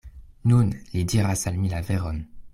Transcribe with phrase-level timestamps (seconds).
[0.51, 2.21] Nun li diras al mi la veron.